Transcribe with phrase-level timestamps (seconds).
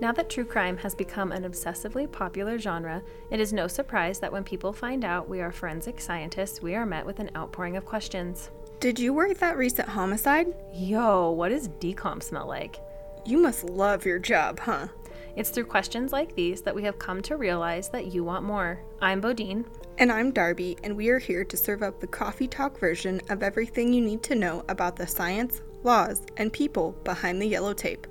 [0.00, 4.32] Now that true crime has become an obsessively popular genre, it is no surprise that
[4.32, 7.84] when people find out we are forensic scientists, we are met with an outpouring of
[7.84, 8.50] questions.
[8.80, 10.52] Did you work that recent homicide?
[10.72, 12.80] Yo, what does decomp smell like?
[13.24, 14.88] You must love your job, huh?
[15.36, 18.80] It's through questions like these that we have come to realize that you want more.
[19.00, 19.64] I'm Bodine.
[19.98, 23.42] And I'm Darby, and we are here to serve up the coffee talk version of
[23.42, 28.06] everything you need to know about the science, laws, and people behind the yellow tape.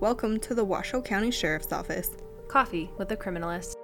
[0.00, 2.10] Welcome to the Washoe County Sheriff's Office.
[2.48, 3.74] Coffee with the Criminalist.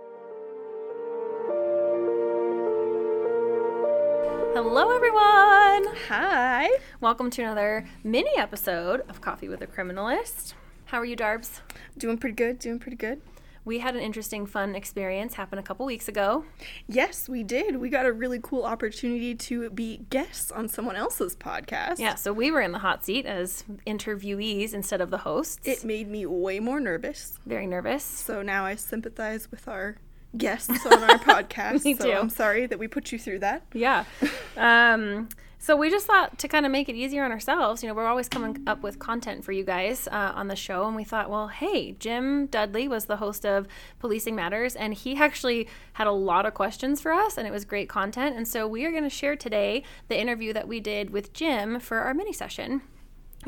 [4.52, 5.94] Hello, everyone!
[6.08, 6.68] Hi.
[7.00, 10.54] Welcome to another mini episode of Coffee with a Criminalist.
[10.86, 11.60] How are you, Darbs?
[11.96, 13.22] Doing pretty good, doing pretty good.
[13.64, 16.44] We had an interesting, fun experience happen a couple weeks ago.
[16.88, 17.76] Yes, we did.
[17.76, 21.98] We got a really cool opportunity to be guests on someone else's podcast.
[21.98, 25.60] Yeah, so we were in the hot seat as interviewees instead of the hosts.
[25.66, 27.38] It made me way more nervous.
[27.46, 28.02] Very nervous.
[28.02, 29.96] So now I sympathize with our
[30.36, 31.84] guests on our podcast.
[31.84, 32.12] Me so too.
[32.12, 33.62] I'm sorry that we put you through that.
[33.74, 34.04] Yeah.
[34.56, 35.28] um,
[35.62, 37.82] so we just thought to kind of make it easier on ourselves.
[37.82, 40.86] You know, we're always coming up with content for you guys uh, on the show,
[40.86, 45.16] and we thought, well, hey, Jim Dudley was the host of Policing Matters, and he
[45.16, 48.36] actually had a lot of questions for us, and it was great content.
[48.36, 51.78] And so we are going to share today the interview that we did with Jim
[51.78, 52.80] for our mini session.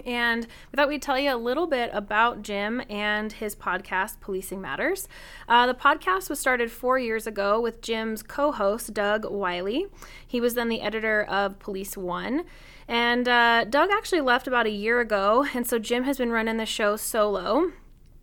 [0.06, 4.60] And we thought we'd tell you a little bit about Jim and his podcast, Policing
[4.60, 5.06] Matters.
[5.48, 9.86] Uh, the podcast was started four years ago with Jim's co host, Doug Wyllie.
[10.26, 12.44] He was then the editor of Police One.
[12.88, 16.56] And uh, Doug actually left about a year ago, and so Jim has been running
[16.56, 17.72] the show solo.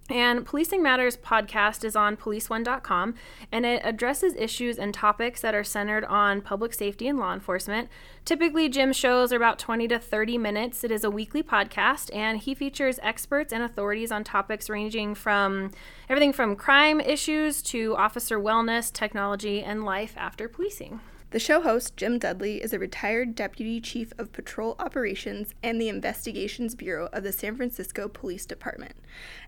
[0.09, 3.13] And Policing Matters podcast is on policeone.com
[3.51, 7.89] and it addresses issues and topics that are centered on public safety and law enforcement.
[8.25, 10.83] Typically, Jim's shows are about 20 to 30 minutes.
[10.83, 15.71] It is a weekly podcast and he features experts and authorities on topics ranging from
[16.09, 20.99] everything from crime issues to officer wellness, technology, and life after policing.
[21.31, 25.87] The show host, Jim Dudley, is a retired Deputy Chief of Patrol Operations and the
[25.87, 28.93] Investigations Bureau of the San Francisco Police Department.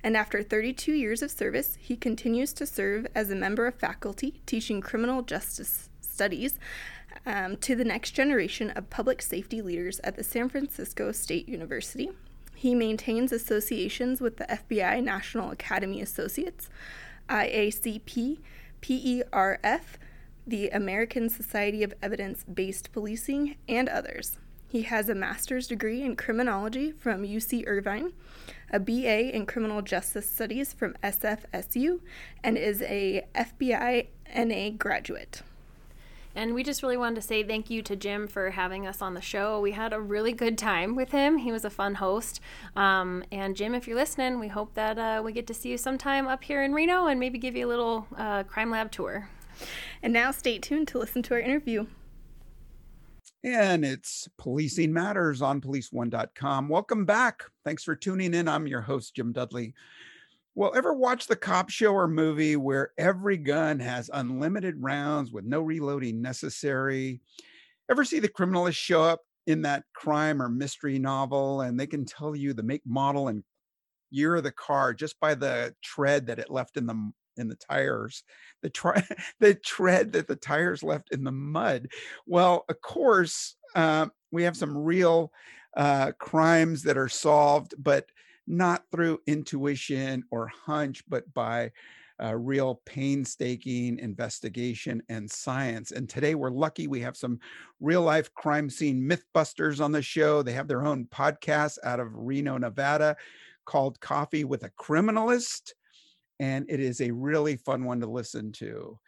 [0.04, 4.42] And after 32 years of service, he continues to serve as a member of faculty
[4.46, 6.60] teaching criminal justice studies
[7.26, 12.12] um, to the next generation of public safety leaders at the San Francisco State University.
[12.54, 16.70] He maintains associations with the FBI National Academy Associates,
[17.28, 18.38] IACP,
[18.84, 19.98] PERF,
[20.46, 24.38] the American Society of Evidence Based Policing, and others.
[24.68, 28.14] He has a master's degree in criminology from UC Irvine,
[28.72, 32.00] a BA in criminal justice studies from SFSU,
[32.42, 35.42] and is a FBI NA graduate.
[36.34, 39.14] And we just really wanted to say thank you to Jim for having us on
[39.14, 39.60] the show.
[39.60, 41.40] We had a really good time with him.
[41.40, 42.40] He was a fun host.
[42.76, 45.78] Um, and Jim, if you're listening, we hope that uh, we get to see you
[45.78, 49.28] sometime up here in Reno and maybe give you a little uh, crime lab tour.
[50.02, 51.86] And now stay tuned to listen to our interview.
[53.44, 56.70] And it's Policing Matters on policeone.com.
[56.70, 57.42] Welcome back.
[57.66, 58.48] Thanks for tuning in.
[58.48, 59.74] I'm your host, Jim Dudley.
[60.54, 65.46] Well, ever watch the cop show or movie where every gun has unlimited rounds with
[65.46, 67.22] no reloading necessary?
[67.90, 72.06] Ever see the criminalist show up in that crime or mystery novel and they can
[72.06, 73.44] tell you the make, model, and
[74.12, 77.56] year of the car just by the tread that it left in the in the
[77.56, 78.24] tires,
[78.62, 79.08] the tri-
[79.40, 81.88] the tread that the tires left in the mud.
[82.26, 85.32] Well, of course, uh, we have some real
[85.76, 88.06] uh, crimes that are solved, but
[88.48, 91.72] not through intuition or hunch, but by
[92.22, 95.92] uh, real painstaking investigation and science.
[95.92, 97.40] And today we're lucky we have some
[97.80, 100.44] real life crime scene mythbusters on the show.
[100.44, 103.16] They have their own podcast out of Reno, Nevada
[103.66, 105.74] called Coffee with a Criminalist
[106.42, 109.00] and it is a really fun one to listen to.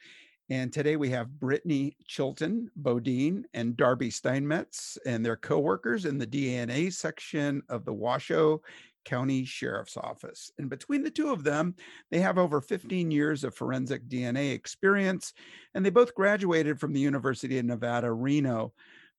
[0.49, 6.27] And today we have Brittany Chilton Bodine and Darby Steinmetz and their co-workers in the
[6.27, 8.61] DNA section of the Washoe
[9.03, 10.51] County Sheriff's Office.
[10.59, 11.73] And between the two of them,
[12.11, 15.33] they have over 15 years of forensic DNA experience,
[15.73, 18.73] and they both graduated from the University of Nevada, Reno.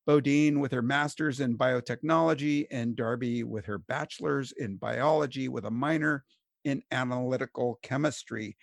[0.07, 5.71] Bodine with her master's in biotechnology and Darby with her bachelor's in biology with a
[5.71, 6.23] minor
[6.65, 8.57] in analytical chemistry,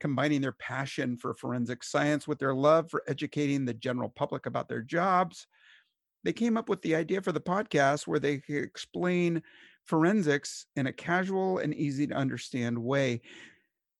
[0.00, 4.68] combining their passion for forensic science with their love for educating the general public about
[4.68, 5.46] their jobs.
[6.24, 9.42] They came up with the idea for the podcast where they could explain
[9.84, 13.20] forensics in a casual and easy to understand way.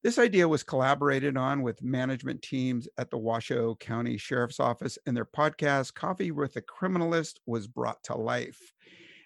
[0.03, 5.15] This idea was collaborated on with management teams at the Washoe County Sheriff's Office, and
[5.15, 8.73] their podcast, Coffee with a Criminalist, was brought to life.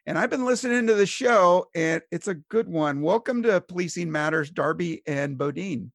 [0.07, 3.01] And I've been listening to the show, and it's a good one.
[3.01, 5.93] Welcome to Policing Matters, Darby and Bodine.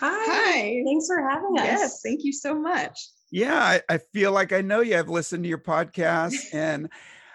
[0.00, 0.08] Hi.
[0.10, 0.82] Hi.
[0.84, 1.64] Thanks for having us.
[1.64, 2.98] Yes, thank you so much.
[3.30, 4.98] Yeah, I, I feel like I know you.
[4.98, 6.90] I've listened to your podcast, and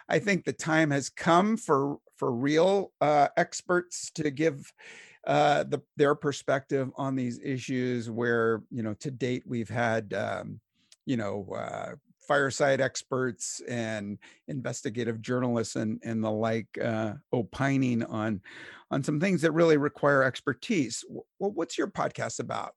[0.09, 4.69] I think the time has come for for real uh, experts to give
[5.25, 8.09] uh, the, their perspective on these issues.
[8.09, 10.59] Where you know, to date, we've had um,
[11.05, 11.95] you know uh,
[12.27, 18.41] fireside experts and investigative journalists and and the like uh, opining on
[18.89, 21.03] on some things that really require expertise.
[21.09, 22.73] Well, what's your podcast about?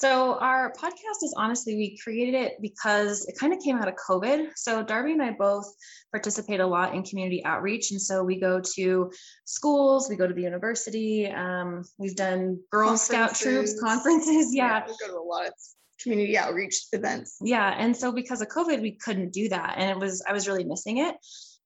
[0.00, 3.96] So, our podcast is honestly, we created it because it kind of came out of
[3.96, 4.52] COVID.
[4.56, 5.66] So, Darby and I both
[6.10, 7.90] participate a lot in community outreach.
[7.90, 9.12] And so, we go to
[9.44, 14.54] schools, we go to the university, um, we've done Girl Scout troops, conferences.
[14.54, 14.78] Yeah.
[14.78, 14.86] yeah.
[14.86, 15.52] We go to a lot of
[16.02, 17.36] community outreach events.
[17.42, 17.74] Yeah.
[17.76, 19.74] And so, because of COVID, we couldn't do that.
[19.76, 21.14] And it was, I was really missing it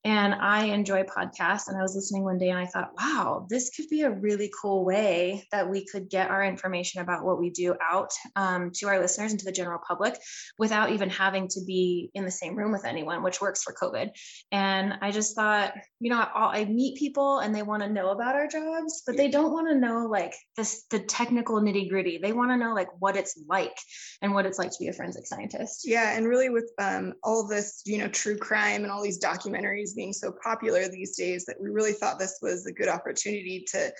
[0.04, 1.68] and I enjoy podcasts.
[1.68, 4.52] And I was listening one day and I thought, wow, this could be a really
[4.60, 8.88] cool way that we could get our information about what we do out um, to
[8.88, 10.18] our listeners and to the general public
[10.58, 14.10] without even having to be in the same room with anyone, which works for COVID.
[14.52, 18.10] And I just thought, you know, I, I meet people and they want to know
[18.10, 22.18] about our jobs, but they don't want to know like this the technical nitty gritty.
[22.22, 23.76] They want to know like what it's like
[24.20, 25.82] and what it's like to be a forensic scientist.
[25.86, 29.93] Yeah, and really with um, all this, you know, true crime and all these documentaries
[29.94, 33.92] being so popular these days that we really thought this was a good opportunity to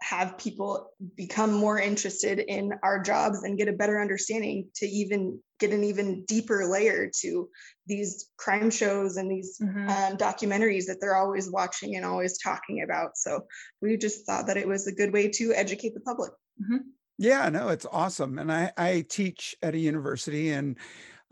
[0.00, 5.40] have people become more interested in our jobs and get a better understanding to even
[5.58, 7.48] get an even deeper layer to
[7.86, 9.88] these crime shows and these mm-hmm.
[9.88, 13.16] um, documentaries that they're always watching and always talking about.
[13.16, 13.40] So
[13.82, 16.30] we just thought that it was a good way to educate the public.
[16.62, 16.88] Mm-hmm.
[17.18, 18.38] Yeah, no, it's awesome.
[18.38, 20.76] And I, I teach at a university, and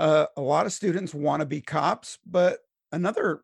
[0.01, 2.59] uh, a lot of students want to be cops, but
[2.91, 3.43] another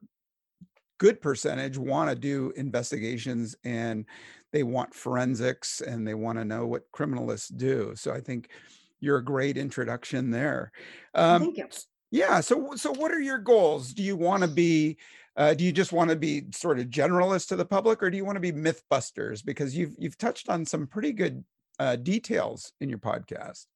[1.02, 4.06] good percentage want to do investigations and
[4.52, 7.92] they want forensics and they want to know what criminalists do.
[7.96, 8.50] So I think
[9.00, 10.70] you're a great introduction there.
[11.12, 11.66] Um, Thank you.
[12.12, 12.40] Yeah.
[12.40, 13.92] So so what are your goals?
[13.92, 14.96] Do you want to be
[15.36, 18.16] uh, do you just want to be sort of generalist to the public, or do
[18.16, 19.44] you want to be mythbusters?
[19.44, 21.42] Because you've you've touched on some pretty good
[21.80, 23.66] uh, details in your podcast.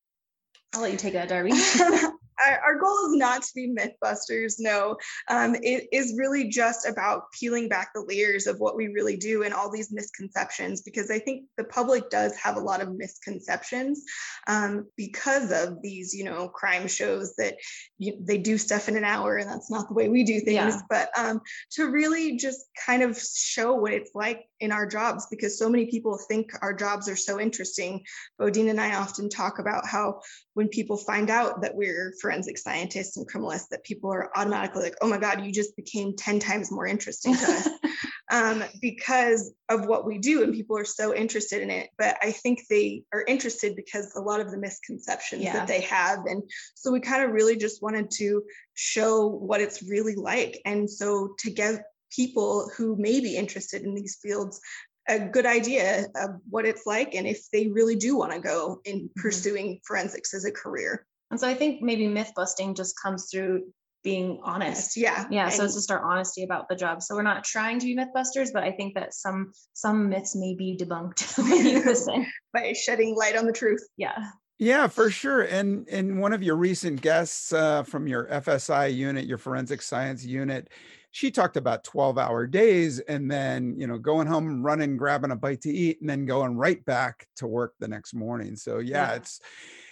[0.74, 1.50] I'll let you take that, Darby.
[2.64, 4.56] our, goal is not to be mythbusters.
[4.58, 4.96] No,
[5.28, 9.42] um, it is really just about peeling back the layers of what we really do
[9.42, 14.02] and all these misconceptions, because I think the public does have a lot of misconceptions
[14.46, 17.54] um, because of these, you know, crime shows that
[17.98, 20.74] you, they do stuff in an hour, and that's not the way we do things.
[20.74, 20.80] Yeah.
[20.88, 21.40] But um,
[21.72, 25.86] to really just kind of show what it's like in our jobs, because so many
[25.86, 28.04] people think our jobs are so interesting.
[28.38, 30.20] Bodine and I often talk about how
[30.54, 34.96] when people find out that we're forensic scientists and criminalists that people are automatically like,
[35.00, 37.68] oh my God, you just became 10 times more interesting to us
[38.32, 40.42] um, because of what we do.
[40.42, 41.90] And people are so interested in it.
[41.96, 45.52] But I think they are interested because a lot of the misconceptions yeah.
[45.52, 46.26] that they have.
[46.26, 46.42] And
[46.74, 48.42] so we kind of really just wanted to
[48.74, 50.60] show what it's really like.
[50.64, 54.60] And so to get people who may be interested in these fields
[55.08, 58.80] a good idea of what it's like and if they really do want to go
[58.84, 59.20] in mm-hmm.
[59.20, 61.06] pursuing forensics as a career.
[61.30, 63.64] And so I think maybe myth busting just comes through
[64.04, 64.96] being honest.
[64.96, 65.26] Yeah.
[65.30, 65.46] Yeah.
[65.46, 67.02] And so it's just our honesty about the job.
[67.02, 70.54] So we're not trying to be mythbusters, but I think that some some myths may
[70.54, 72.24] be debunked when you listen.
[72.54, 73.84] By shedding light on the truth.
[73.96, 74.16] Yeah.
[74.58, 75.42] Yeah, for sure.
[75.42, 80.24] And and one of your recent guests uh, from your FSI unit, your forensic science
[80.24, 80.70] unit,
[81.16, 85.36] she talked about 12 hour days and then you know going home running grabbing a
[85.36, 89.12] bite to eat and then going right back to work the next morning so yeah,
[89.12, 89.14] yeah.
[89.14, 89.40] it's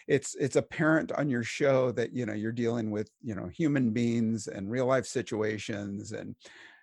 [0.06, 3.90] it's it's apparent on your show that you know you're dealing with you know human
[3.90, 6.34] beings and real life situations and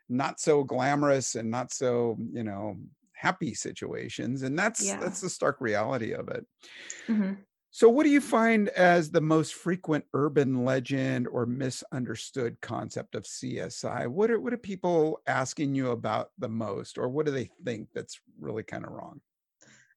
[0.10, 2.76] not so glamorous and not so you know
[3.14, 5.00] happy situations and that's yeah.
[5.00, 6.46] that's the stark reality of it
[7.08, 7.34] mm-hmm.
[7.74, 13.24] So, what do you find as the most frequent urban legend or misunderstood concept of
[13.24, 14.08] CSI?
[14.08, 17.88] What are what are people asking you about the most, or what do they think
[17.96, 19.22] that's really kind of wrong?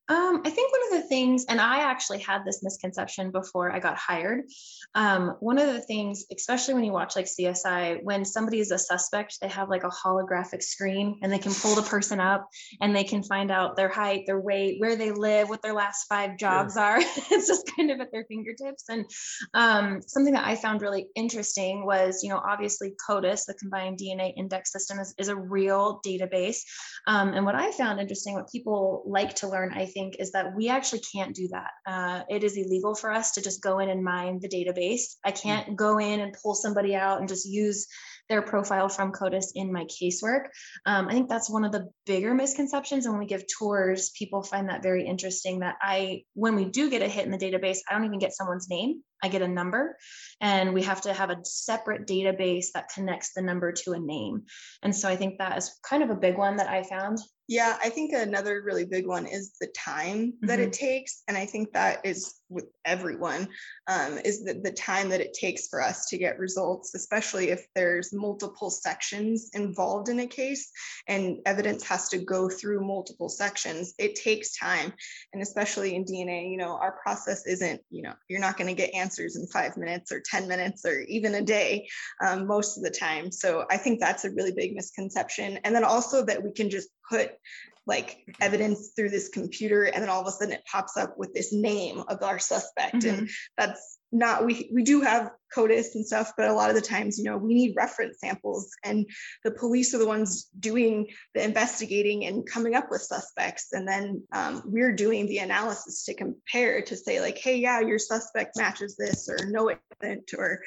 [0.08, 3.78] Um, I think one of the things, and I actually had this misconception before I
[3.78, 4.42] got hired.
[4.94, 8.78] Um, one of the things, especially when you watch like CSI, when somebody is a
[8.78, 12.46] suspect, they have like a holographic screen and they can pull the person up
[12.82, 16.04] and they can find out their height, their weight, where they live, what their last
[16.06, 16.82] five jobs yeah.
[16.82, 16.99] are.
[17.30, 18.84] it's just kind of at their fingertips.
[18.90, 19.06] And
[19.54, 24.34] um, something that I found really interesting was, you know, obviously CODIS, the Combined DNA
[24.37, 26.58] Index System, is, is a real database.
[27.06, 30.54] Um, and what I found interesting, what people like to learn, I think is that
[30.54, 31.70] we actually can't do that.
[31.86, 35.14] Uh, it is illegal for us to just go in and mine the database.
[35.24, 37.86] I can't go in and pull somebody out and just use
[38.28, 40.46] their profile from CODIS in my casework.
[40.86, 43.04] Um, I think that's one of the bigger misconceptions.
[43.04, 46.90] And when we give tours, people find that very interesting that I, when we do
[46.90, 49.02] get a hit in the database, I don't even get someone's name.
[49.22, 49.96] I get a number,
[50.42, 54.42] and we have to have a separate database that connects the number to a name.
[54.82, 57.18] And so I think that is kind of a big one that I found.
[57.46, 60.68] Yeah, I think another really big one is the time that Mm-hmm.
[60.68, 61.22] it takes.
[61.28, 63.48] And I think that is with everyone,
[63.86, 67.66] um, is that the time that it takes for us to get results, especially if
[67.74, 70.70] there's multiple sections involved in a case
[71.08, 73.94] and evidence has to go through multiple sections.
[73.98, 74.92] It takes time.
[75.32, 78.80] And especially in DNA, you know, our process isn't, you know, you're not going to
[78.80, 81.88] get answers in five minutes or 10 minutes or even a day
[82.24, 83.32] um, most of the time.
[83.32, 85.58] So I think that's a really big misconception.
[85.64, 87.32] And then also that we can just put
[87.87, 91.34] like evidence through this computer and then all of a sudden it pops up with
[91.34, 93.04] this name of our suspect.
[93.04, 96.80] And that's not we we do have codis and stuff but a lot of the
[96.80, 99.04] times you know we need reference samples and
[99.42, 103.73] the police are the ones doing the investigating and coming up with suspects.
[103.73, 107.99] And then um, we're doing the analysis to compare to say like hey yeah your
[107.99, 110.62] suspect matches this or no it doesn't or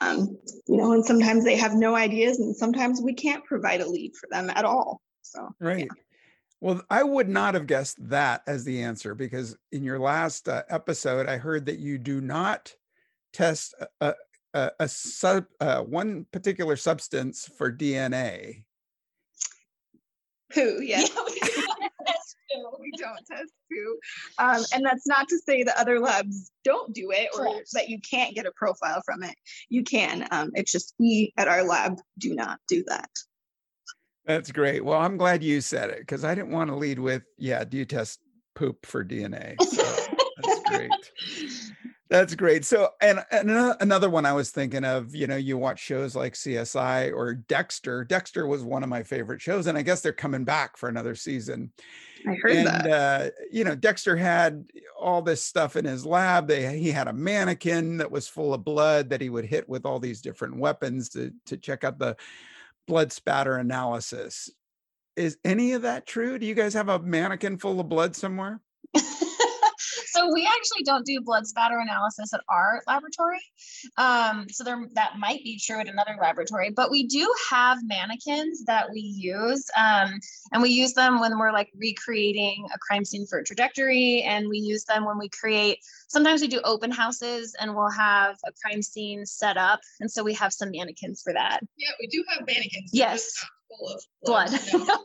[0.00, 3.88] um, you know and sometimes they have no ideas and sometimes we can't provide a
[3.88, 5.00] lead for them at all
[5.32, 5.88] so Right.
[6.60, 10.62] Well, I would not have guessed that as the answer because in your last uh,
[10.68, 12.72] episode, I heard that you do not
[13.32, 14.14] test a,
[14.54, 18.62] a, a, sub, uh, one particular substance for DNA.
[20.54, 21.02] poo yeah
[22.82, 23.98] we don't test poo.
[24.38, 27.70] Um, and that's not to say that other labs don't do it or Correct.
[27.72, 29.34] that you can't get a profile from it.
[29.68, 30.26] You can.
[30.30, 33.10] Um, it's just we at our lab do not do that.
[34.26, 34.84] That's great.
[34.84, 37.76] Well, I'm glad you said it because I didn't want to lead with, yeah, do
[37.76, 38.20] you test
[38.54, 39.60] poop for DNA?
[39.62, 39.82] So
[40.42, 40.90] that's great.
[42.08, 42.64] That's great.
[42.66, 43.50] So, and, and
[43.80, 48.04] another one I was thinking of, you know, you watch shows like CSI or Dexter.
[48.04, 51.14] Dexter was one of my favorite shows, and I guess they're coming back for another
[51.14, 51.72] season.
[52.28, 52.86] I heard and that.
[52.86, 54.66] uh, you know, Dexter had
[54.98, 56.48] all this stuff in his lab.
[56.48, 59.86] They he had a mannequin that was full of blood that he would hit with
[59.86, 62.14] all these different weapons to to check out the
[62.86, 64.50] blood spatter analysis.
[65.16, 66.38] Is any of that true?
[66.38, 68.60] Do you guys have a mannequin full of blood somewhere?
[70.22, 73.40] So we actually don't do blood spatter analysis at our laboratory.
[73.96, 78.64] Um, so there that might be true at another laboratory, but we do have mannequins
[78.64, 80.18] that we use, um,
[80.52, 84.48] and we use them when we're like recreating a crime scene for a trajectory, and
[84.48, 85.78] we use them when we create.
[86.08, 90.22] Sometimes we do open houses, and we'll have a crime scene set up, and so
[90.22, 91.60] we have some mannequins for that.
[91.76, 92.90] Yeah, we do have mannequins.
[92.92, 93.44] Yes.
[93.78, 94.50] Full of Blood.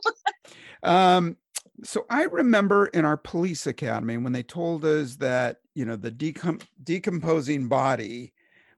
[0.82, 1.36] Um,
[1.84, 6.10] so I remember in our police academy when they told us that you know the
[6.10, 8.32] decom- decomposing body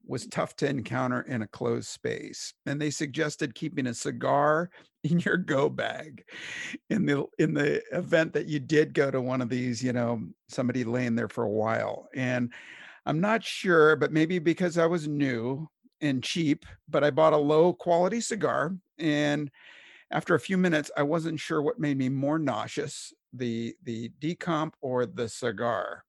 [0.07, 4.71] was tough to encounter in a closed space, and they suggested keeping a cigar
[5.05, 6.25] in your go bag
[6.91, 10.21] in the in the event that you did go to one of these, you know,
[10.49, 12.09] somebody laying there for a while.
[12.15, 12.53] And
[13.07, 15.69] I'm not sure, but maybe because I was new
[16.03, 19.51] and cheap, but I bought a low quality cigar and
[20.11, 24.73] after a few minutes, I wasn't sure what made me more nauseous, the the decomp
[24.81, 26.05] or the cigar.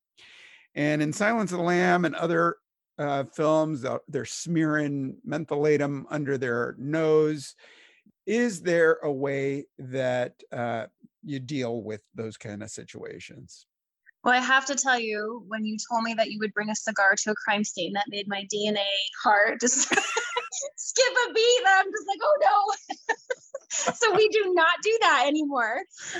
[0.73, 2.57] And in Silence of the Lamb and other
[2.97, 7.55] uh, films, they're smearing mentholatum under their nose.
[8.25, 10.85] Is there a way that uh,
[11.23, 13.65] you deal with those kind of situations?
[14.23, 16.75] Well, I have to tell you, when you told me that you would bring a
[16.75, 18.85] cigar to a crime scene, that made my DNA
[19.23, 19.89] heart just
[20.77, 21.63] skip a beat.
[21.67, 22.95] I'm just like, oh no.
[23.95, 25.79] so we do not do that anymore.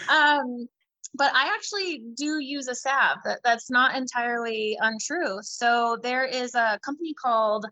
[0.09, 0.67] Um,
[1.13, 3.19] but I actually do use a salve.
[3.25, 5.39] That, that's not entirely untrue.
[5.41, 7.65] So there is a company called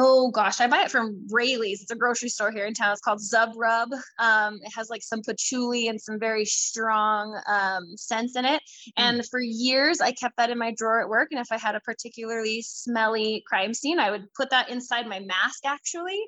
[0.00, 1.82] Oh gosh, I buy it from Raley's.
[1.82, 2.92] It's a grocery store here in town.
[2.92, 3.88] It's called Zum Rub.
[4.20, 8.62] Um, it has like some patchouli and some very strong um, scents in it.
[8.96, 11.28] And for years, I kept that in my drawer at work.
[11.32, 15.18] And if I had a particularly smelly crime scene, I would put that inside my
[15.18, 16.22] mask actually,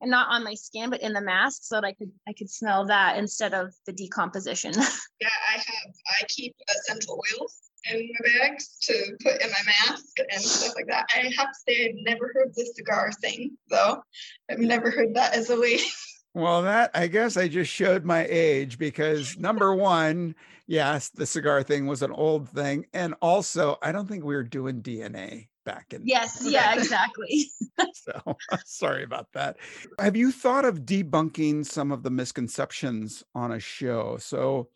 [0.00, 2.50] and not on my skin, but in the mask, so that I could I could
[2.50, 4.72] smell that instead of the decomposition.
[5.18, 5.94] Yeah, I have.
[6.20, 10.86] I keep essential oils in my bags to put in my mask and stuff like
[10.88, 11.06] that.
[11.14, 14.02] I have to say, I've never heard the cigar thing, though.
[14.50, 15.78] I've never heard that as a way.
[16.34, 20.34] Well, that I guess I just showed my age because number one,
[20.66, 22.84] yes, the cigar thing was an old thing.
[22.92, 26.00] And also, I don't think we were doing DNA back in.
[26.06, 27.50] yes, yeah, exactly.
[27.92, 29.58] So sorry about that.
[29.98, 34.16] Have you thought of debunking some of the misconceptions on a show?
[34.16, 34.70] So,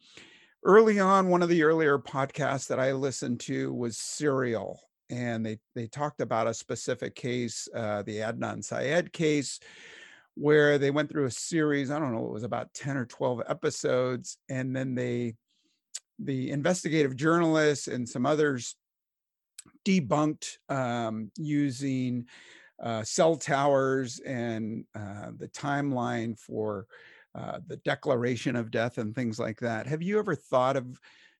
[0.65, 5.61] early on, one of the earlier podcasts that I listened to was Serial, and they
[5.75, 9.61] they talked about a specific case, uh, the Adnan Syed case,
[10.35, 11.91] where they went through a series.
[11.91, 15.37] I don't know, it was about ten or twelve episodes, and then they
[16.19, 18.77] the investigative journalists and some others
[19.85, 22.27] debunked um, using
[22.83, 26.87] uh, cell towers and uh, the timeline for
[27.35, 29.87] uh, the declaration of death and things like that.
[29.87, 30.99] Have you ever thought of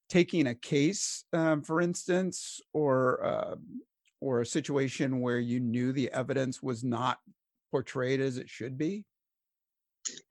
[0.09, 3.55] taking a case, um, for instance, or uh,
[4.21, 7.19] or a situation where you knew the evidence was not
[7.71, 9.05] portrayed as it should be?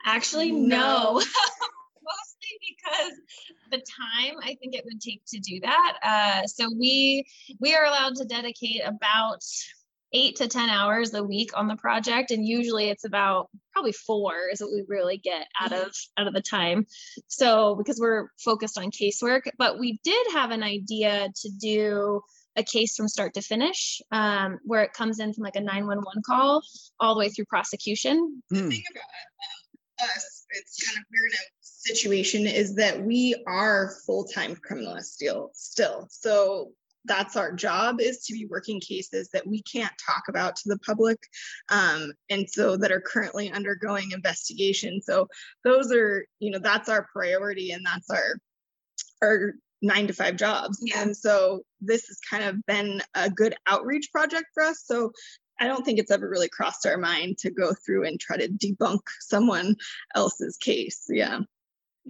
[0.05, 1.13] Actually, no.
[2.03, 3.13] Mostly because
[3.69, 5.97] the time I think it would take to do that.
[6.03, 7.25] Uh, so we
[7.59, 9.43] we are allowed to dedicate about
[10.13, 12.31] eight to 10 hours a week on the project.
[12.31, 16.33] And usually it's about probably four is what we really get out of out of
[16.33, 16.85] the time.
[17.27, 22.21] So because we're focused on casework, but we did have an idea to do
[22.55, 26.23] a case from start to finish, um, where it comes in from like a 911
[26.25, 26.61] call
[26.99, 28.41] all the way through prosecution.
[28.49, 31.33] The thing about us, it's kind of weird
[31.89, 36.71] situation is that we are full-time criminalists still still so
[37.05, 40.77] that's our job is to be working cases that we can't talk about to the
[40.79, 41.17] public
[41.69, 45.27] um, and so that are currently undergoing investigation so
[45.63, 48.35] those are you know that's our priority and that's our
[49.23, 51.01] our nine to five jobs Yeah.
[51.01, 55.11] and so this has kind of been a good outreach project for us so
[55.59, 58.47] I don't think it's ever really crossed our mind to go through and try to
[58.47, 59.75] debunk someone
[60.15, 61.05] else's case.
[61.09, 61.39] Yeah.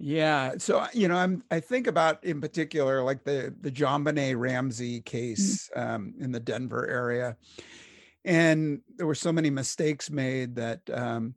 [0.02, 0.54] Yeah.
[0.56, 5.02] So uh, you know, I'm I think about in particular like the the JonBenét Ramsey
[5.02, 7.36] case um, in the Denver area,
[8.24, 11.34] and there were so many mistakes made that um,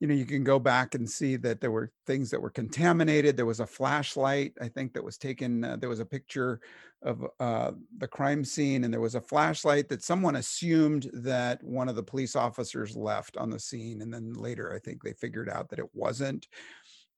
[0.00, 3.36] you know you can go back and see that there were things that were contaminated.
[3.36, 5.62] There was a flashlight I think that was taken.
[5.62, 6.60] Uh, there was a picture
[7.02, 11.88] of uh, the crime scene, and there was a flashlight that someone assumed that one
[11.90, 15.50] of the police officers left on the scene, and then later I think they figured
[15.50, 16.48] out that it wasn't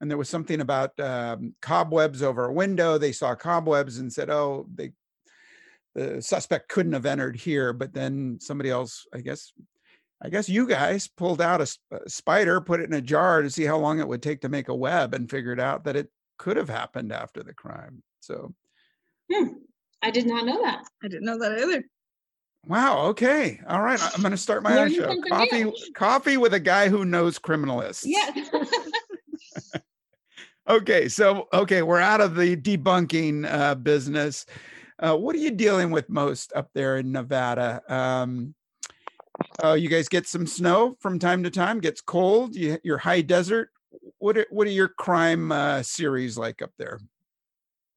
[0.02, 2.98] and there was something about um, cobwebs over a window.
[2.98, 4.90] They saw cobwebs and said, "Oh, they
[5.94, 9.52] the suspect couldn't have entered here." But then somebody else, I guess,
[10.20, 13.64] I guess you guys pulled out a spider, put it in a jar to see
[13.64, 16.56] how long it would take to make a web, and figured out that it could
[16.56, 18.02] have happened after the crime.
[18.20, 18.52] So,
[19.32, 19.48] Hmm.
[20.02, 20.82] I did not know that.
[21.04, 21.84] I didn't know that either.
[22.66, 23.06] wow.
[23.06, 23.60] Okay.
[23.68, 24.02] All right.
[24.02, 25.14] I- I'm going to start my own show.
[25.28, 25.72] Coffee, new.
[25.94, 28.02] coffee with a guy who knows criminalists.
[28.04, 28.48] Yes.
[30.68, 34.46] Okay, so okay, we're out of the debunking uh, business.
[34.98, 37.82] Uh, what are you dealing with most up there in Nevada?
[37.88, 38.54] Um,
[39.60, 41.80] oh, you guys get some snow from time to time.
[41.80, 42.54] Gets cold.
[42.54, 43.70] You, you're high desert.
[44.18, 47.00] What are, what are your crime uh, series like up there?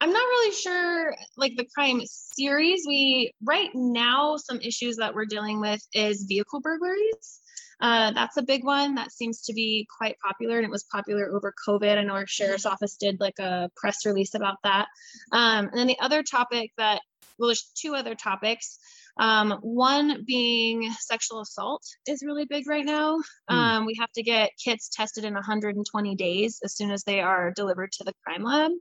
[0.02, 2.84] I'm not really sure, like the crime series.
[2.88, 7.42] We right now some issues that we're dealing with is vehicle burglaries.
[7.82, 11.30] Uh, that's a big one that seems to be quite popular, and it was popular
[11.32, 11.98] over COVID.
[11.98, 14.88] I know our sheriff's office did like a press release about that.
[15.32, 17.02] Um, and then the other topic that
[17.38, 18.80] well, there's two other topics.
[19.18, 23.18] Um, one being sexual assault is really big right now.
[23.50, 23.56] Hmm.
[23.56, 27.52] Um, we have to get kits tested in 120 days as soon as they are
[27.52, 28.72] delivered to the crime lab.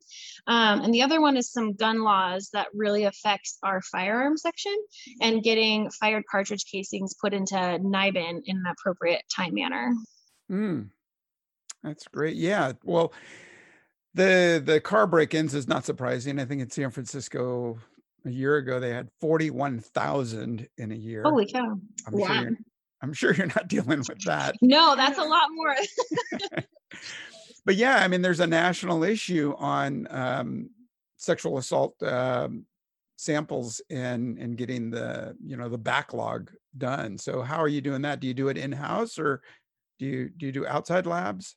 [0.46, 4.74] Um, and the other one is some gun laws that really affects our firearm section
[5.20, 9.94] and getting fired cartridge casings put into NIBIN in an appropriate time manner.
[10.50, 10.90] Mm,
[11.82, 12.36] that's great.
[12.36, 12.72] Yeah.
[12.82, 13.12] Well,
[14.14, 16.38] the the car break-ins is not surprising.
[16.38, 17.78] I think in San Francisco
[18.26, 21.22] a year ago they had 41,000 in a year.
[21.24, 21.78] Holy cow.
[22.06, 22.40] I'm sure wow.
[22.40, 22.58] you're,
[23.02, 24.56] I'm sure you're not dealing with that.
[24.60, 25.74] No, that's a lot more.
[27.64, 30.70] but yeah, I mean, there's a national issue on um,
[31.16, 32.66] sexual assault um,
[33.16, 37.18] samples and and getting the you know the backlog done.
[37.18, 38.20] So how are you doing that?
[38.20, 39.42] Do you do it in house or
[39.98, 41.56] do you do you do outside labs?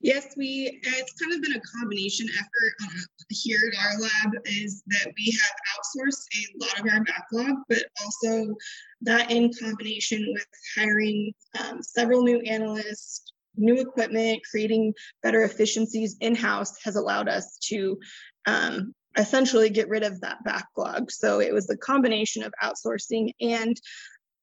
[0.00, 4.82] Yes, we, it's kind of been a combination effort uh, here at our lab is
[4.86, 8.54] that we have outsourced a lot of our backlog, but also
[9.02, 10.46] that in combination with
[10.76, 17.98] hiring um, several new analysts, new equipment, creating better efficiencies in-house has allowed us to
[18.46, 21.10] um, essentially get rid of that backlog.
[21.10, 23.76] So it was the combination of outsourcing and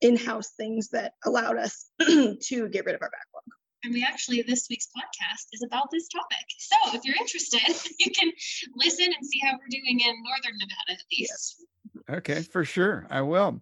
[0.01, 3.59] in-house things that allowed us to get rid of our backlog.
[3.84, 6.46] And we actually, this week's podcast is about this topic.
[6.58, 8.32] So if you're interested, you can
[8.76, 11.65] listen and see how we're doing in Northern Nevada at least.
[12.10, 13.62] Okay, for sure, I will.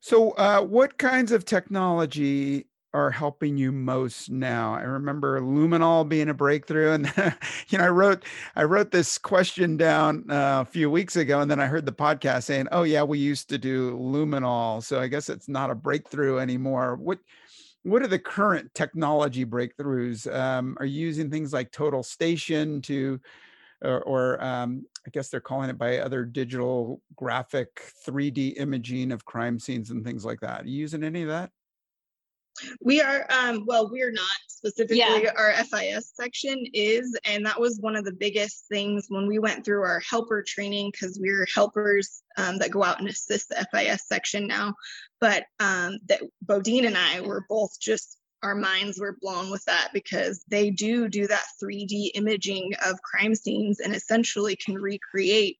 [0.00, 4.74] So, uh, what kinds of technology are helping you most now?
[4.74, 7.12] I remember luminol being a breakthrough, and
[7.68, 8.24] you know, I wrote
[8.56, 11.92] I wrote this question down uh, a few weeks ago, and then I heard the
[11.92, 15.74] podcast saying, "Oh yeah, we used to do luminol," so I guess it's not a
[15.74, 16.96] breakthrough anymore.
[16.96, 17.18] What
[17.82, 20.32] what are the current technology breakthroughs?
[20.32, 23.20] Um, are you using things like Total Station to,
[23.82, 29.24] or, or um, I guess they're calling it by other digital graphic 3D imaging of
[29.24, 30.62] crime scenes and things like that?
[30.62, 31.50] Are you using any of that?
[32.80, 34.98] We are, um, well, we're not specifically.
[34.98, 35.32] Yeah.
[35.36, 39.64] Our FIS section is, and that was one of the biggest things when we went
[39.64, 44.06] through our helper training because we're helpers um, that go out and assist the FIS
[44.06, 44.74] section now.
[45.20, 49.90] But um, that Bodine and I were both just our minds were blown with that
[49.92, 55.58] because they do do that 3D imaging of crime scenes and essentially can recreate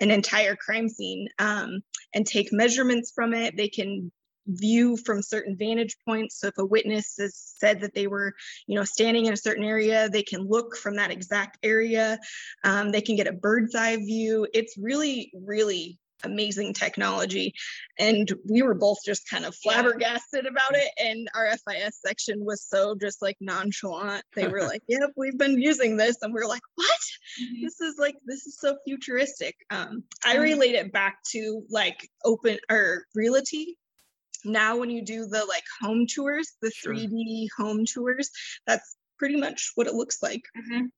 [0.00, 1.80] an entire crime scene um,
[2.14, 3.56] and take measurements from it.
[3.56, 4.10] They can
[4.46, 6.40] view from certain vantage points.
[6.40, 8.32] So if a witness has said that they were,
[8.66, 12.18] you know, standing in a certain area, they can look from that exact area.
[12.64, 14.46] Um, they can get a bird's eye view.
[14.52, 17.54] It's really, really amazing technology.
[17.98, 20.88] And we were both just kind of flabbergasted about it.
[20.98, 24.24] And our FIS section was so just like nonchalant.
[24.34, 26.16] They were like, yep, we've been using this.
[26.22, 27.00] And we are like, what?
[27.40, 27.64] Mm-hmm.
[27.64, 29.56] This is like, this is so futuristic.
[29.70, 33.76] Um, I relate it back to like open or realty
[34.46, 37.06] now when you do the like home tours the Sure.
[37.10, 38.30] 3d home tours
[38.66, 40.90] that's pretty much what it looks like Mhm.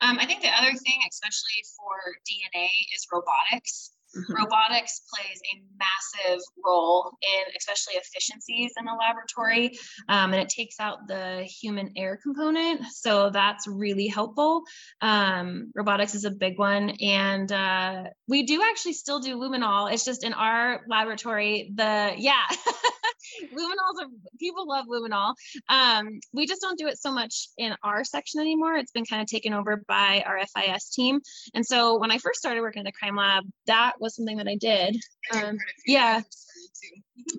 [0.00, 3.93] Um, I think the other thing, especially for DNA, is robotics.
[4.16, 4.34] Mhm.
[4.34, 10.78] Robotics plays a massive role in especially efficiencies in a laboratory, um, and it takes
[10.80, 12.84] out the human error component.
[12.92, 14.62] So that's really helpful.
[15.00, 19.92] Um, robotics is a big one, and uh, we do actually still do luminol.
[19.92, 22.42] It's just in our laboratory, the yeah,
[23.52, 24.04] luminol's
[24.38, 25.34] people love luminol.
[25.68, 28.76] Um, we just don't do it so much in our section anymore.
[28.76, 31.20] It's been kind of taken over by our FIS team.
[31.54, 34.46] And so when I first started working in the crime lab, that was something that
[34.46, 34.96] I did.
[35.32, 36.20] Um, yeah.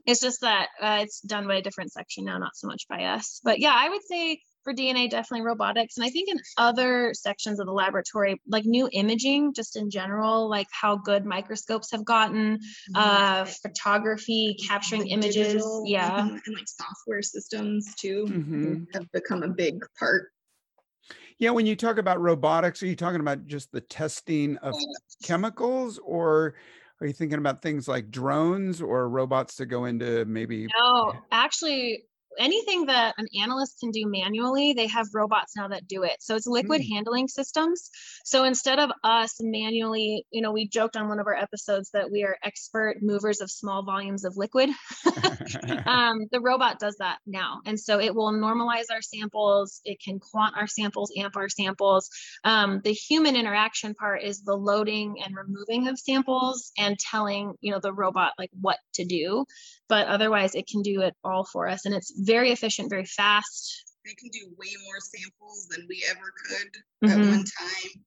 [0.05, 3.03] It's just that uh, it's done by a different section now, not so much by
[3.05, 3.39] us.
[3.43, 5.97] But yeah, I would say for DNA, definitely robotics.
[5.97, 10.49] And I think in other sections of the laboratory, like new imaging, just in general,
[10.49, 12.59] like how good microscopes have gotten,
[12.95, 15.35] uh, photography, capturing The images.
[15.35, 16.09] digital, Yeah.
[16.21, 18.87] mhm, and like software systems too Mhm.
[18.93, 20.31] have become a big part
[21.37, 24.73] Yeah, when you talk about robotics, are you talking about just the testing of
[25.23, 26.55] chemicals, or
[27.01, 30.67] are you thinking about things like drones or robots to go into maybe?
[30.79, 32.05] No, actually,
[32.39, 36.17] anything that an analyst can do manually, they have robots now that do it.
[36.19, 36.93] So it's liquid Mm.
[36.93, 37.89] handling systems.
[38.23, 42.11] So instead of us manually, you know, we joked on one of our episodes that
[42.11, 44.69] we are expert movers of small volumes of liquid.
[45.85, 47.61] um, the robot does that now.
[47.65, 52.09] And so it will normalize our samples, it can quant our samples, amp our samples.
[52.43, 57.71] Um, the human interaction part is the loading and removing of samples and telling, you
[57.71, 59.45] know, the robot like what to do.
[59.87, 61.85] But otherwise, it can do it all for us.
[61.85, 63.83] And it's very efficient, very fast.
[64.05, 66.71] they can do way more samples than we ever could
[67.03, 67.09] Mhm.
[67.11, 68.05] at one time.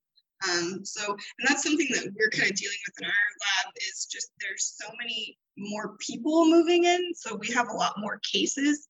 [0.49, 4.05] Um, so, and that's something that we're kind of dealing with in our lab is
[4.09, 7.11] just there's so many more people moving in.
[7.15, 8.87] So we have a lot more cases.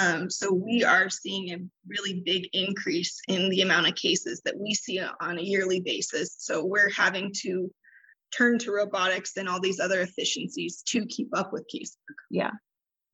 [0.00, 1.58] Um, so we are seeing a
[1.88, 6.36] really big increase in the amount of cases that we see on a yearly basis.
[6.38, 7.68] So we're having to
[8.30, 12.14] turn to robotics and all these other efficiencies to keep up with casework.
[12.30, 12.52] Yeah.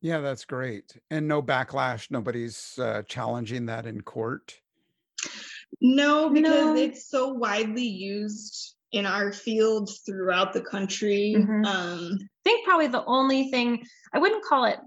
[0.01, 0.97] Yeah, that's great.
[1.11, 2.09] And no backlash.
[2.09, 4.59] Nobody's uh, challenging that in court.
[5.79, 6.75] No, because No.
[6.75, 11.35] it's so widely used in our field throughout the country.
[11.37, 11.65] Mhm.
[11.65, 14.77] Um, I think probably the only thing I wouldn't call it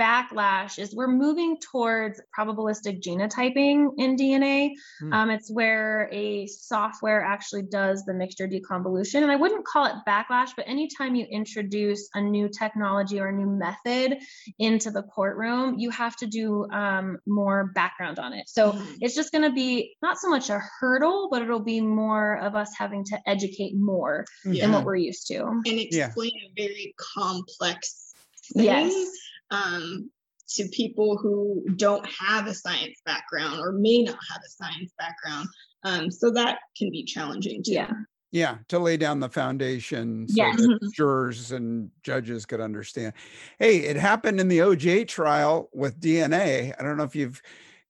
[0.00, 4.70] backlash is we're moving towards probabilistic genotyping in DNA.
[5.00, 5.12] Hmm.
[5.12, 9.22] Um, it's where a software actually does the mixture deconvolution.
[9.22, 13.32] And I wouldn't call it backlash, but anytime you introduce a new technology or a
[13.32, 14.18] new method
[14.58, 18.48] into the courtroom, you have to do um, more background on it.
[18.48, 18.96] So Mhm.
[19.02, 22.54] it's just going to be not so much a hurdle, but it'll be more of
[22.54, 24.64] us having to educate more Yeah.
[24.66, 25.42] than what we're used to.
[25.42, 26.06] and Yeah.
[26.06, 28.14] explain a very complex
[28.54, 29.10] thing Yes.
[29.50, 30.10] um,
[30.48, 35.48] to people who don't have a science background or may not have a science background.
[35.84, 37.72] Um, so that can be challenging too.
[37.72, 37.92] Yeah.
[38.34, 40.56] Yeah, to lay down the foundation so Yes.
[40.56, 43.12] that jurors and judges could understand.
[43.58, 46.72] Hey, it happened in the OJ trial with DNA.
[46.78, 47.42] I don't know if you've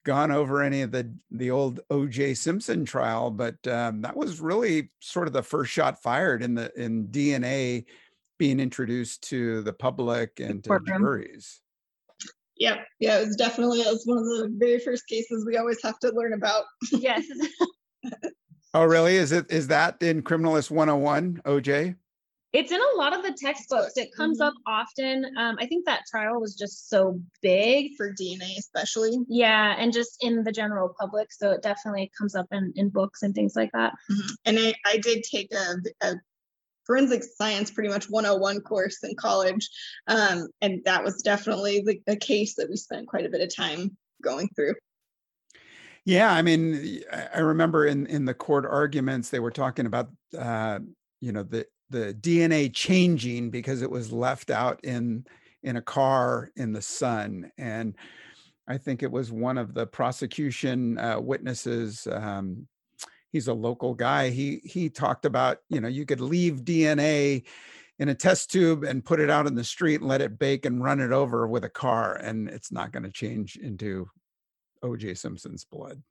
[0.04, 4.90] gone over any of the the old OJ Simpson trial, but um, that was really
[4.98, 7.84] sort of the first shot fired in the in DNA
[8.42, 10.98] being introduced to the public and to courtroom.
[11.00, 11.61] juries.
[12.57, 15.81] Yeah, Yeah, it was definitely it was one of the very first cases we always
[15.85, 16.64] have to learn about.
[16.90, 17.24] yes.
[18.74, 19.16] Oh, really?
[19.16, 21.94] Is it is that in Criminalist 101, OJ?
[22.55, 23.96] It's in a lot of the textbooks.
[23.98, 24.46] It comes Mhm.
[24.46, 25.26] up often.
[25.37, 27.92] Um, I think that trial was just so big.
[27.98, 29.18] For DNA, especially.
[29.28, 31.31] Yeah, and just in the general public.
[31.33, 33.92] So it definitely comes up in, in books and things like that.
[34.46, 35.74] And I, I did take a,
[36.07, 36.14] a
[36.87, 39.68] forensic science pretty much 101 course in college.
[40.09, 43.55] Um, and that was definitely the, a case that we spent quite a bit of
[43.55, 44.75] time going through.
[46.05, 50.81] Yeah, I mean, I remember in in the court arguments they were talking about uh,
[51.21, 55.25] you know the the DNA changing because it was left out in
[55.62, 57.95] in a car in the sun, and
[58.66, 62.09] I think it was one of the prosecution uh, witnesses.
[62.11, 62.66] Um,
[63.33, 64.31] he's a local guy.
[64.31, 67.45] He he talked about you know you could leave DNA
[67.99, 70.64] in a test tube and put it out in the street and let it bake
[70.66, 74.09] and run it over with a car, and it's not going to change into
[74.83, 75.14] O.J.
[75.14, 76.03] Simpson's blood.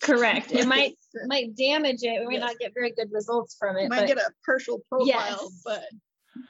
[0.00, 0.52] Correct.
[0.52, 2.20] It might It might damage it.
[2.20, 2.40] We might Yes.
[2.50, 5.62] not get very good results from it, might but get a partial profile, Yes.
[5.64, 5.82] but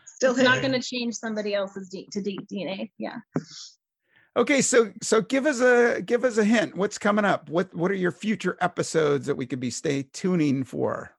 [0.06, 2.90] still it's not going to change somebody else's D- to D- DNA.
[2.98, 3.18] Yeah.
[4.36, 6.76] Okay, so so give us a give us a hint.
[6.76, 7.48] What's coming up?
[7.48, 11.12] What what are your future episodes that we could be stay tuning for?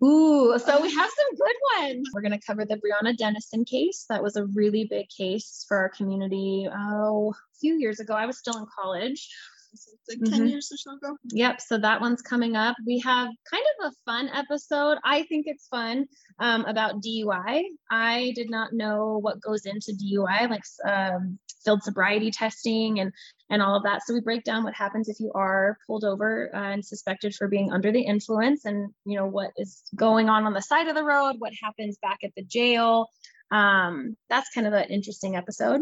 [0.00, 2.08] Ooh, so we uh, have some good ones.
[2.14, 4.06] We're going to cover the Brianna Denison case.
[4.08, 6.68] That was a really big case for our community.
[6.72, 8.14] Oh, a few years ago.
[8.14, 9.28] I was still in college.
[9.72, 10.50] It's like 10 Mhm.
[10.50, 11.16] years or so ago.
[11.32, 11.60] Yep.
[11.60, 12.76] So that one's coming up.
[12.86, 14.98] We have kind of a fun episode.
[15.04, 16.06] I think it's fun
[16.38, 17.64] um, about DUI.
[17.90, 23.12] I did not know what goes into DUI, like um, field sobriety testing and
[23.50, 24.02] and all of that.
[24.06, 27.48] So we break down what happens if you are pulled over uh, and suspected for
[27.48, 30.94] being under the influence, and you know what is going on on the side of
[30.94, 33.08] the road, what happens back at the jail.
[33.50, 35.80] Um, that's kind of an interesting episode.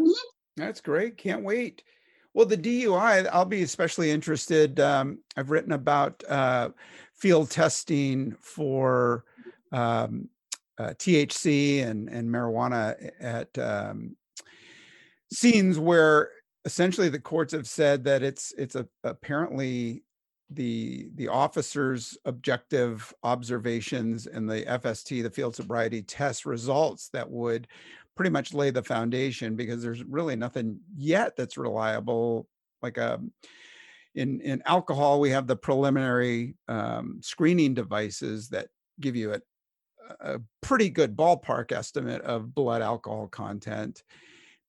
[0.55, 1.17] That's great.
[1.17, 1.83] Can't wait.
[2.37, 4.79] Well, the DUI, I'll be especially interested.
[4.79, 6.69] Um, I've written about uh,
[7.15, 9.25] field testing for
[9.71, 10.29] um,
[10.77, 14.15] uh, THC and, and marijuana at um,
[15.33, 16.29] scenes where
[16.63, 20.03] essentially the courts have said that it's it's a, apparently
[20.51, 27.67] the the officers' objective observations and the FST, the field sobriety test results that would
[28.17, 32.47] pretty much lay the foundation because there's really nothing yet that's reliable.
[32.81, 33.31] Like um,
[34.15, 38.67] in in alcohol, we have the preliminary um, screening devices that
[38.99, 39.41] give you a,
[40.19, 44.03] a pretty good ballpark estimate of blood alcohol content,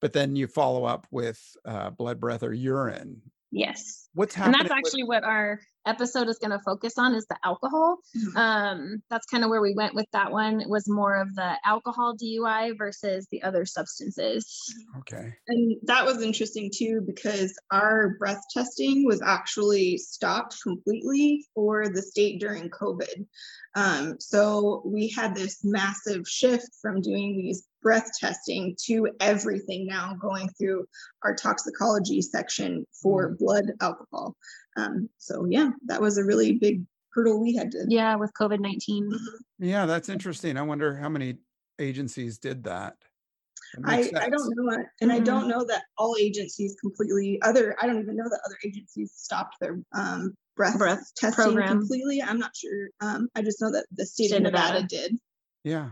[0.01, 3.21] but then you follow up with uh, blood, breath, or urine.
[3.51, 4.09] Yes.
[4.15, 4.61] What's happening?
[4.61, 4.69] and happening?
[4.69, 8.37] that's with- actually what our episode is going to focus on is the alcohol Mhm.
[8.37, 11.53] um that's kind of where we went with that one it was more of the
[11.65, 15.33] alcohol dui versus the other substances okay.
[15.47, 22.03] And that was interesting too because our breath testing was actually stopped completely for the
[22.03, 23.27] state during COVID.
[23.75, 30.15] Um, so we had this massive shift from doing these breath testing to everything now
[30.21, 30.85] going through
[31.25, 34.35] our toxicology section for blood alcohol.
[34.77, 37.85] Um, so yeah, that was a really big hurdle we had to.
[37.89, 39.11] yeah with covid-19
[39.59, 40.57] Yeah, that's interesting.
[40.57, 41.39] I wonder how many
[41.79, 42.95] agencies did that.
[43.75, 45.25] That I, I don't know it, and I Mhm.
[45.25, 49.57] don't know that all agencies completely other I don't even know that other agencies stopped
[49.61, 51.79] their um breath, Breath testing program.
[51.81, 52.23] completely.
[52.23, 52.89] I'm not sure.
[53.01, 54.89] Um I just know that the state, State of of Nevada, Nevada.
[54.89, 55.17] did.
[55.65, 55.91] Yeah.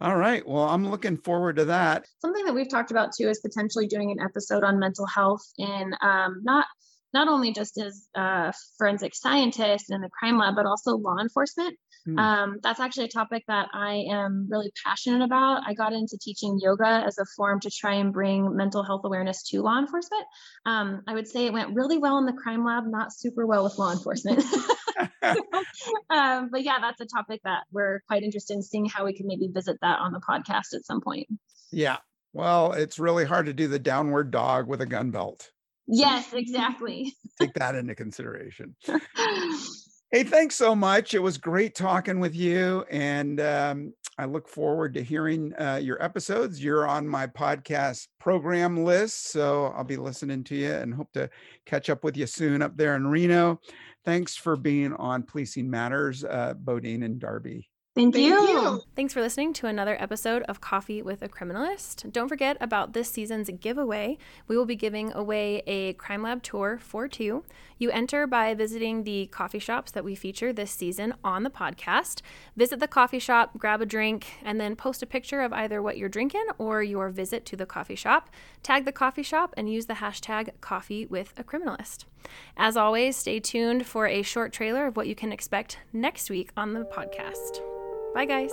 [0.00, 0.46] All right.
[0.46, 2.06] Well, I'm looking forward to that.
[2.20, 5.92] something that we've talked about too is potentially doing an episode on mental health in
[6.00, 6.66] um, not
[7.14, 11.76] not only just as a forensic scientist in the crime lab but also law enforcement
[12.06, 12.18] Hmm.
[12.18, 16.58] um, that's actually a topic that i am really passionate about i got into teaching
[16.62, 20.24] yoga as a form to try and bring mental health awareness to law enforcement
[20.64, 23.64] um, i would say it went really well in the crime lab not super well
[23.64, 24.42] with law enforcement
[25.22, 29.26] um, but yeah that's a topic that we're quite interested in seeing how we can
[29.26, 31.26] maybe visit that on the podcast at some point
[31.70, 31.98] Yeah.
[32.32, 35.50] Well, it's really hard to do the downward dog with a gun belt.
[35.86, 37.14] Yes, exactly.
[37.40, 38.76] Take that into consideration.
[40.10, 41.12] Hey, thanks so much.
[41.12, 42.84] It was great talking with you.
[42.90, 46.62] And um, I look forward to hearing uh, your episodes.
[46.64, 49.30] You're on my podcast program list.
[49.30, 51.28] So I'll be listening to you and hope to
[51.66, 53.60] catch up with you soon up there in Reno.
[54.08, 57.68] Thanks for being on Policing Matters, uh, Bodine and Darby.
[57.94, 58.40] Thank, Thank you.
[58.40, 58.80] you.
[58.96, 62.10] Thanks for listening to another episode of Coffee with a Criminalist.
[62.10, 64.16] Don't forget about this season's giveaway.
[64.46, 67.44] We will be giving away a Crime Lab tour for two.
[67.76, 72.22] You enter by visiting the coffee shops that we feature this season on the podcast.
[72.56, 75.98] Visit the coffee shop, grab a drink, and then post a picture of either what
[75.98, 78.30] you're drinking or your visit to the coffee shop.
[78.62, 82.06] Tag the coffee shop and use the hashtag Coffee with a Criminalist.
[82.56, 86.50] As always, stay tuned for a short trailer of what you can expect next week
[86.56, 87.60] on the podcast.
[88.14, 88.52] Bye, guys.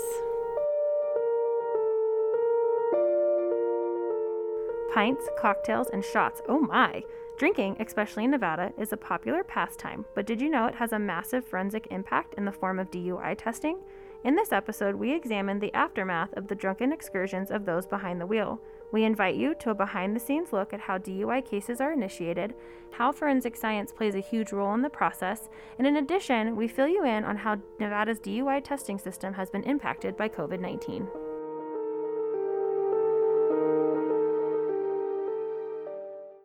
[4.93, 6.41] Pints, cocktails, and shots.
[6.47, 7.03] Oh my!
[7.37, 10.99] Drinking, especially in Nevada, is a popular pastime, but did you know it has a
[10.99, 13.77] massive forensic impact in the form of DUI testing?
[14.23, 18.25] In this episode, we examine the aftermath of the drunken excursions of those behind the
[18.25, 18.61] wheel.
[18.95, 22.55] We invite you to a behind the scenes look at how DUI cases are initiated,
[22.91, 26.87] how forensic science plays a huge role in the process, and in addition, we fill
[26.87, 31.24] you in on how Nevada's DUI testing system has been impacted by COVID 19.